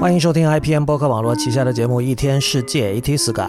[0.00, 3.46] 欢迎收听 IPM 播客网络旗下的节目《一天世界》（It is Ga）。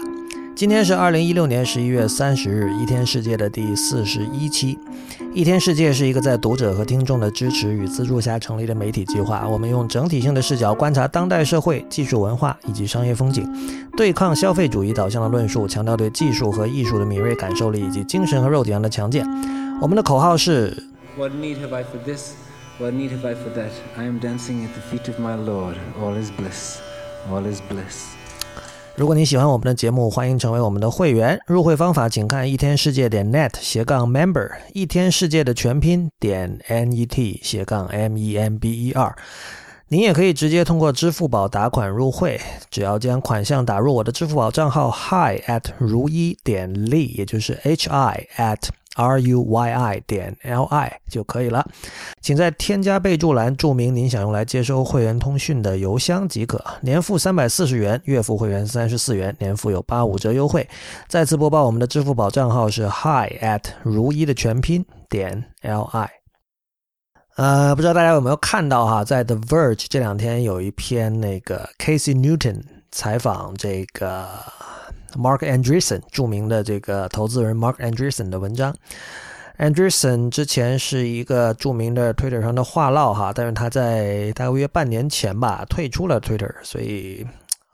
[0.54, 4.78] 今天是二零一六年十一月三十日，《一天世界》的第四十一期。
[5.32, 9.48] 《一天世界》是一个在读者和听众的支持与资助下成立的媒体计划。
[9.48, 13.48] 我们用整体性的视角观察当代社会、技术文化以及商业风景，
[13.96, 19.26] 对抗消费主义导向的论述，强调对技术和艺术的敏锐感受力以及精神和肉体上的强健。
[19.80, 20.84] 我们的口号是
[21.16, 22.32] ：What need have I for this?
[22.78, 23.70] What need have I for that?
[23.96, 25.76] I am dancing at the feet of my Lord.
[26.00, 26.78] All is bliss.
[27.30, 28.14] All is bliss.
[28.96, 31.38] 如果你喜欢我们的节目，欢迎成为我们的会员。
[31.46, 39.16] 入会方法请看一天世界点 net 斜杠 member，一天世界的全拼点 net 斜杠 m e m b e r。
[39.88, 51.66] 您也可以直接通过支付宝打款入会，只要将款项打入我的支付宝账号 hi at 如一点 li，也就是 h i at r u y i 点 l i 就可以了。
[52.20, 56.62] 请在添加备注栏注明您想用来接收会员通讯的邮箱即可。
[56.80, 60.68] 年付三百四十元，月付会员三十四元，年付有八五折优惠。
[61.08, 66.10] 再次播报，我们的支付宝账号是 hi at 如一的全拼点 l i。
[67.36, 74.28] 呃，不知道大家有没有看到哈，在 The Verge 这两天有一篇那个 Casey Newton 采访这个
[75.18, 78.74] Mark Anderson，著名的这个投资人 Mark Anderson 的文章。
[79.58, 87.24] Anderson 之前是一个著名的 Twitter 上的话唠哈，但是他在大约半年前吧退出了 Twitter，所以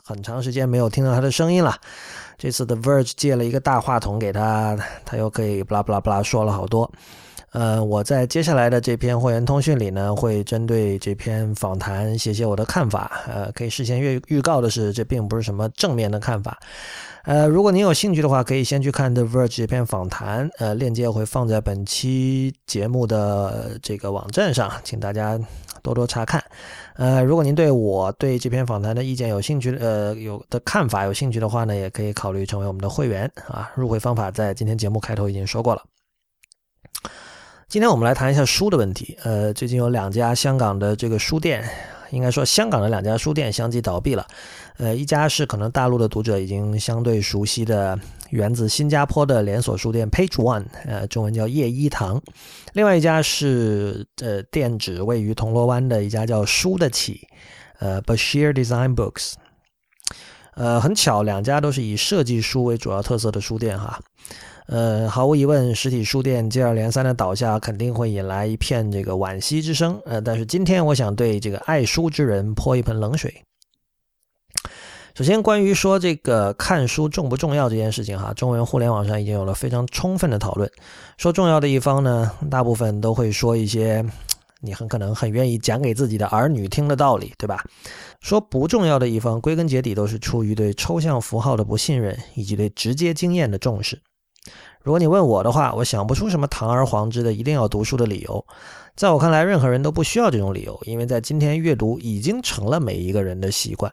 [0.05, 1.77] 很长时间没有听到他的声音了。
[2.37, 6.91] 这次的 Verge 借了一个大话筒给他，他又可以布拉布拉布拉说了好多。
[7.53, 13.23] 呃，我在接下来的这篇会员通讯里呢，会针对这篇访谈写写我的看法。
[13.27, 16.59] 呃，可以事先预预告的是，这并不是什么正面的看法。
[17.25, 20.49] 呃，如果您有兴趣的话，可以先去看 The Verge 这篇访谈。
[20.59, 25.39] 呃，链接会放在本期节目的这个网站上，请大家
[25.83, 26.43] 多多查看。
[26.95, 33.71] 呃，如果您对我对这篇访谈的意见有兴趣，呃，有的看法有兴趣的话呢，也可以考虑成为我们的会员啊。
[33.75, 35.83] 入会方法在今天节目开头已经说过了。
[37.69, 39.19] 今天我们来谈一下书的问题。
[39.23, 41.63] 呃，最近有两家香港的这个书店，
[42.09, 44.27] 应该说香港的两家书店相继倒闭了。
[44.79, 52.23] 呃，一家是可能大陆的读者已经相对熟悉的，源自新加坡的连锁书店 Page One，呃，中文叫叶一堂。
[52.73, 57.29] 另外一家是呃店址位于铜锣湾的一家叫书的起，
[57.81, 59.35] 呃，Bashir Design Books。
[60.55, 64.01] 呃，很巧，两家都是以设计书为主要特色的书店哈。
[64.69, 69.99] 呃，毫无疑问，实体书店接二连三的倒下，肯定会引来一片这个惋惜之声。
[70.05, 73.43] 呃，但是今天我想对这个爱书之人泼一盆冷水。
[75.15, 80.71] 首先，关于说这个看书重不重要这件事情哈，中文互联网上已经有了非常充分的讨论。
[81.17, 84.05] 说重要的一方呢，大部分都会说一些
[84.61, 87.65] 你很可能很愿意讲给自己的儿女听的道理，对吧？
[88.21, 93.99] 说不重要的一方，归根结底都是出于对抽象符号的不信任，以及对直接经验的重视。
[94.83, 98.45] 如果你问我的话，我想不出什么堂而皇之的一定要读书的理由。
[98.97, 103.93] 在我看来，任何人都不需要这种理由，因为在今天，阅读已经成了每一个人的习惯。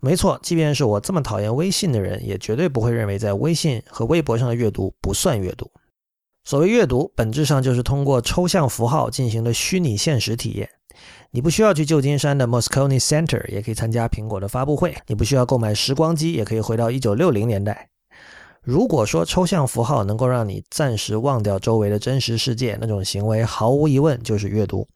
[0.00, 5.70] 没错，即便是我这么讨厌微信的人，也绝对不会认为在微信和微博上的阅读不算阅读。
[6.44, 10.68] 所谓阅读，本质上就是通过抽象符号进行的虚拟现实体验。
[11.30, 17.88] 你不需要去旧金山的 Moscone Center，也可以参加苹果的发布会；你不需要购买时光机，也可以回到一九六零年代。
[18.62, 24.86] 如果说抽象符号能够让你暂时忘掉周围的真实世界，那种行为毫无疑问就是阅读。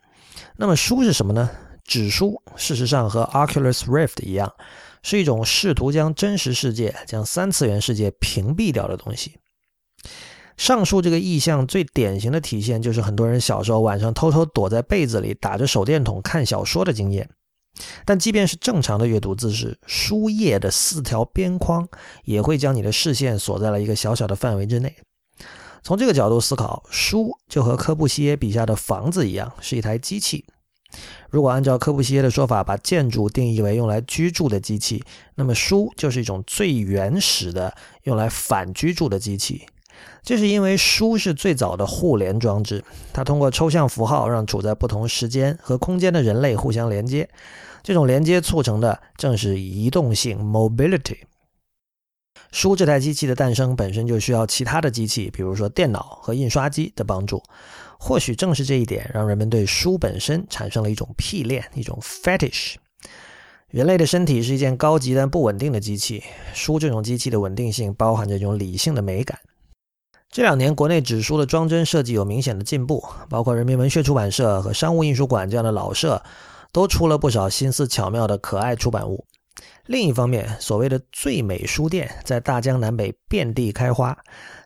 [0.56, 1.50] 那么书是什么呢？
[1.84, 4.52] 纸书事实上和 Oculus Rift 一样，
[5.02, 9.36] 是一种试图将真实世界、将三次元世界屏蔽掉的东西。
[10.56, 17.28] 上述这个意象最典型的体现，就是很多人小时候晚上偷偷躲在被子里，打着手电筒看小说的经验。
[18.04, 21.88] 但即便是正常的阅读姿势，书页的四条边框
[22.24, 24.94] 也会将你的视线锁在了一个小小的范围之内。
[25.82, 30.44] 从这个角度思考，书就和柯布西耶笔下的房子一样，是一台机器。
[31.28, 35.02] 如果按照柯布西耶的说法，把建筑定义为用来居住的机器，
[35.34, 39.66] 那么书就是一种最原始的用来反居住的机器。
[40.22, 42.82] 这是因为书是最早的互联装置，
[43.12, 47.28] 它通过抽象符号让处在不同时间和空间的人类互相连接。
[47.82, 51.18] 这种连接促成的正是移动性 （mobility）。
[52.50, 57.42] 书这台机器的诞生本身就需要其他的机器，比如说电脑和印刷机的帮助。
[57.98, 62.74] 或许正是这一点，让人们对书本身产生了一种癖恋，一种 fetish。
[63.68, 69.38] 人类的身体是一件高级但不稳定的机器，书这种机器的稳定性包含着一种理性的美感。
[70.34, 76.20] 这两年，国内纸书的装帧设计有明显的进步，包括人民文学出版社和商务印书馆这样的老社，
[76.72, 79.24] 都出了不少心思巧妙的可爱出版物。
[79.86, 84.18] 另一方面，所谓的最美书店在大江南北遍地开花，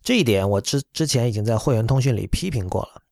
[0.02, 3.02] 这一点我之之前已经在会员通讯里批评过了。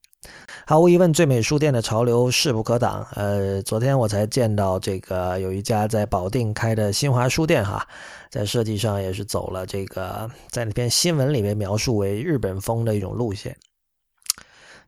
[0.66, 3.06] 毫无疑问，最美书店的潮流势不可挡。
[3.14, 7.86] 呃，昨天我才见到这个有一家在保定开的新华书店，哈，
[8.30, 13.56] 在设计上也是走了这个在那篇新闻里面描述为日本风的一种路线。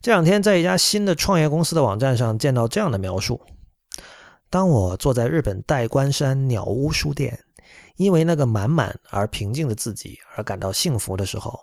[0.01, 3.41] 这两天在一家新的创业公司的网站上见到这样的描述。
[4.51, 7.39] 当我坐在日本代官山鸟屋书店，
[7.97, 11.61] 因为那个满满而平静的自己而感到幸福的时候，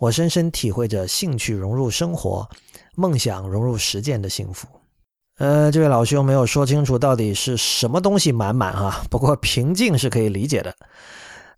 [0.00, 2.48] 我深深体会着兴趣融入生活、
[2.96, 4.66] 梦想融入实践的幸福。
[5.36, 10.74] 呃，这位老兄没有说清楚到底是什么东西满满哈，不过平静是可以理解的。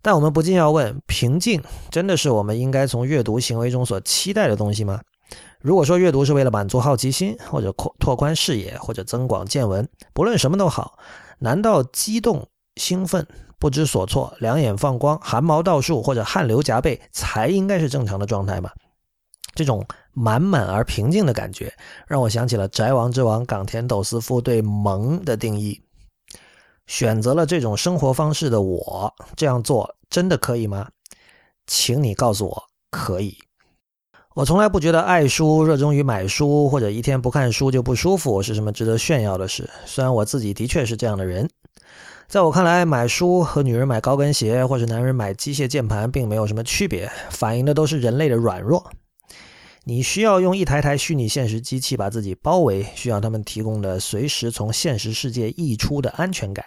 [0.01, 4.99] 但我们不禁要问：平静真的是我们应该从阅读行为中所期待的东西吗？
[5.61, 10.99] 如果说阅读是为了满足好奇心，或者扩拓宽视野，或者增广见闻，不论什么都好，
[11.39, 12.45] 难道激动、
[12.75, 13.25] 兴奋、
[13.63, 18.69] 不知所措、两眼放光、汗毛倒竖或者汗流浃背才应该是正常的状态嘛？
[19.55, 21.73] 这种满满而平静的感觉，
[22.05, 25.81] 让我想起了宅王之王冈田斗司夫对萌的定义。
[26.87, 30.89] 选择了这种生活方式的我，这样做真的可以吗？
[31.65, 33.37] 请你告诉我，可以。
[34.35, 39.69] 我从来不觉得爱书、热衷于买书或者一天不看书就不舒服是什么值得炫耀的事。
[39.85, 41.49] 虽然我自己的确是这样的人，
[42.27, 48.91] 在我看来，买书和女人买高跟鞋或者男人买机械键盘并没有什么区别，反映的都是人类的软弱。
[49.83, 56.65] 你需要用一台台虚拟现实机器把自己包围，需要他们提供的随时从现实世界溢出的安全感。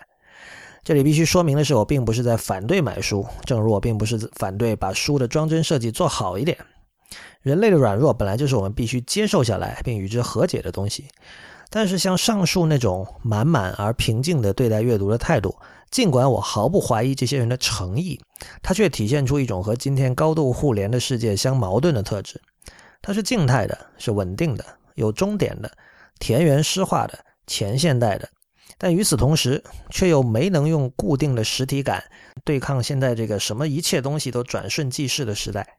[0.85, 6.56] 这里必须说明的是，我并不是在反对买书，正如我并不是反对把书的装帧设计做好一点。
[7.41, 11.06] 人类的软弱本来就是我们必须接受下来并与之和解的东西，
[11.68, 15.54] 但是像上述那种满满而平静的对待阅读的态度，
[15.90, 18.20] 尽管我毫不怀疑这些人的诚意，
[18.62, 22.40] 它却体现出一种和今天高度互联的世界相矛盾的特质。
[23.02, 24.64] 它是静态的，是稳定的，
[24.94, 25.70] 有终点的，
[26.18, 28.28] 田园诗化的，前现代的，
[28.78, 32.02] 但与此同时，却又没能用固定的实体感
[32.44, 35.78] 对抗现在这个什么一切东西都转瞬即逝的时代。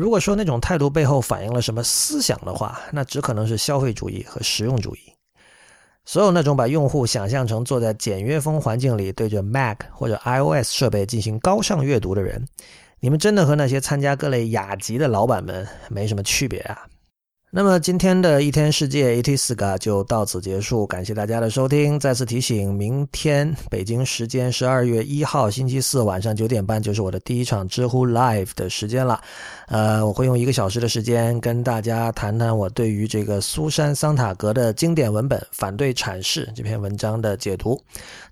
[0.00, 5.00] 如果说那种态度背后反映了什么思想的话，那只可能是消费主义和实用主义。
[6.06, 12.48] 所有那种把用户想象成坐在简约风环境里对着 Mac 或者 iOS 设备进行高尚阅读的人，
[13.00, 16.86] 你们真的和那些参加各类雅集的老板们没什么区别啊！
[17.52, 21.98] 那么今天的一天世界 ET 四个就到此结束，感谢大家的收听。
[21.98, 29.20] 再次提醒，明天北京时间十二月一号星期四晚上九点半就是我的第一场知乎 Live 的时间了。
[29.66, 37.80] 呃，我会用一个小时的时间跟大家谈谈我对于这个苏珊桑塔格的经典文本《反对阐释》这篇文章的解读。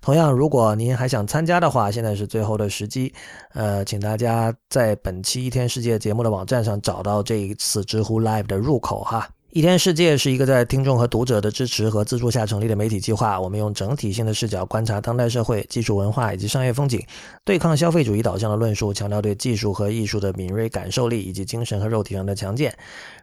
[0.01, 3.13] 同样，如果您还想参加的话，现在是最后的时机。
[3.53, 9.05] 呃，请大家在本期一天世界节目的网站上找到这一次知乎 Live 的入口。
[9.51, 13.41] 一天世界是一个在听众和读者的支持和资助下成立的媒体计划。
[13.41, 17.03] 我们用整体性的视角观察当代社会、技术文化以及商业风景，
[17.43, 22.71] 对抗消费主义导向的论述，强调对技术和艺术的敏锐感受力以及精神和肉体上的强健。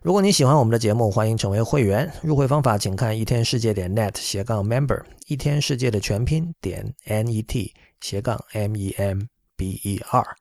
[0.03, 2.11] 如果你喜欢我们的节目，欢迎成为会员。
[2.23, 9.21] 入会方法请看一天世界点 net 斜杠 member，一天世界的全拼点 n e t 斜杠 m e m
[9.57, 10.37] b e r。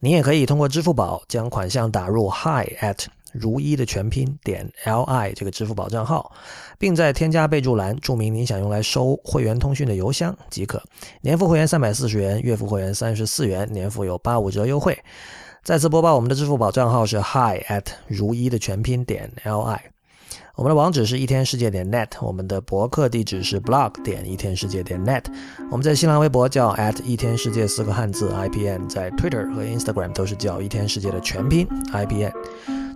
[0.00, 3.06] 你也可以通过支付宝将款项打入 hi at。
[3.32, 6.30] 如一的全拼点 L I 这个支付宝账号，
[6.78, 10.80] 并在添加备注栏注明您想用来收会员通讯的邮箱即可。
[11.20, 14.96] 年付会员三百四十元，月付会员三十四元，年付有八五折优惠。
[15.64, 19.93] 再次播报，我们的支付宝账号是 Hi at 如一的全拼点 L I。
[20.56, 25.24] 我们的网址是一天世界点 net，我们的博客地址是 blog 点一天世界点 net。
[25.68, 32.32] 我们在新浪微博叫 at 一天世界四个汉字 I P N，在 Twitter 和 Instagram 都是叫一天世界的全拼 I P N。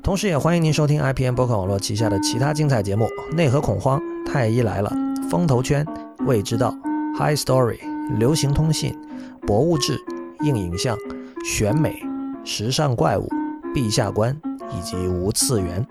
[0.05, 4.93] 同时，也欢迎您收听 IPN 博客网络旗下的其他精彩节目：内核恐慌、太医来了、
[5.29, 5.85] 风投圈、
[6.27, 6.73] 未知道、
[7.19, 7.81] High Story、
[8.19, 8.97] 流行通信、
[9.45, 9.99] 博物志、
[10.43, 10.97] 硬影像、
[11.45, 12.01] 选美、
[12.45, 13.29] 时尚怪物、
[13.75, 15.85] 陛下观以及无次元。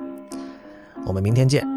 [1.06, 1.77] 我们明天见。